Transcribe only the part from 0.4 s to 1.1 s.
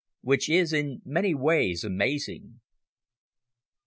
IS IN